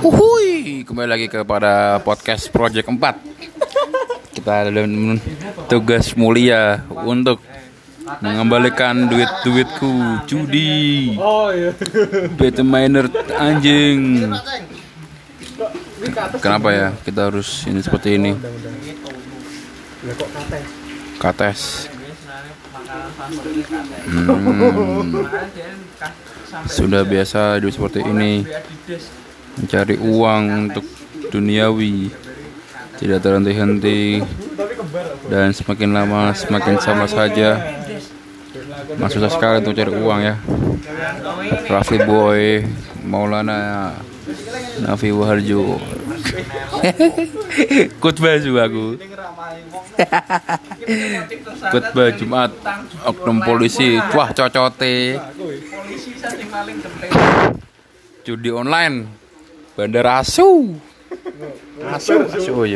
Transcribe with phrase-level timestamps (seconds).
[0.00, 3.20] Uhui, kembali lagi kepada podcast Project 4
[4.32, 4.72] Kita ada
[5.68, 7.44] tugas mulia untuk
[8.24, 11.12] mengembalikan duit-duitku judi.
[12.40, 14.32] Duit miner anjing.
[16.40, 16.88] Kenapa ya?
[17.04, 18.32] Kita harus ini seperti ini?
[21.20, 21.92] Kates.
[24.08, 25.28] Hmm,
[26.68, 28.44] sudah biasa hidup seperti ini.
[29.56, 30.84] Mencari uang untuk
[31.32, 32.12] duniawi.
[33.00, 34.20] Tidak terhenti-henti.
[35.32, 37.56] Dan semakin lama semakin sama saja.
[39.00, 40.36] Mas susah sekali untuk cari uang ya.
[41.68, 42.66] Raffi Boy
[43.02, 43.96] Maulana
[44.80, 45.76] Nafi Waharjo
[48.00, 48.96] Khotbah juga aku.
[51.68, 52.50] Khotbah Jumat
[53.04, 54.00] Oknum polisi.
[54.16, 55.20] Wah cocote.
[58.24, 59.06] Judi online.
[59.76, 60.76] Bandar Asu
[61.92, 62.16] Asu.
[62.28, 62.64] Asu.